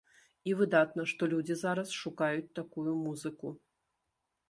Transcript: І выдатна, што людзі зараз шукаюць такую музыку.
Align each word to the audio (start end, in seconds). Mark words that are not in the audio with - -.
І 0.51 0.55
выдатна, 0.61 1.05
што 1.11 1.29
людзі 1.35 1.59
зараз 1.65 1.93
шукаюць 2.01 2.53
такую 2.61 2.99
музыку. 3.07 3.57